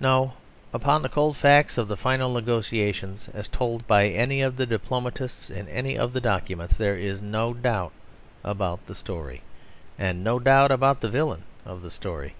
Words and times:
No: 0.00 0.32
upon 0.72 1.02
the 1.02 1.08
cold 1.08 1.36
facts 1.36 1.78
of 1.78 1.86
the 1.86 1.96
final 1.96 2.32
negotiations, 2.32 3.28
as 3.32 3.46
told 3.46 3.86
by 3.86 4.08
any 4.08 4.42
of 4.42 4.56
the 4.56 4.66
diplomatists 4.66 5.50
in 5.50 5.68
any 5.68 5.96
of 5.96 6.12
the 6.12 6.20
documents, 6.20 6.76
there 6.76 6.96
is 6.96 7.22
no 7.22 7.54
doubt 7.54 7.92
about 8.42 8.84
the 8.86 8.96
story. 8.96 9.40
And 9.96 10.24
no 10.24 10.40
doubt 10.40 10.72
about 10.72 11.00
the 11.00 11.08
villain 11.08 11.44
of 11.64 11.82
the 11.82 11.92
story. 11.92 12.34